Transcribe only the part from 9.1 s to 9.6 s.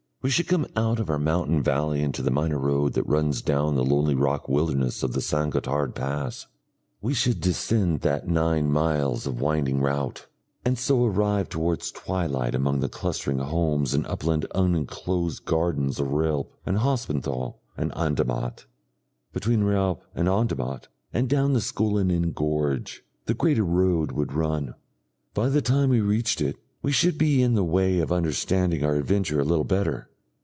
of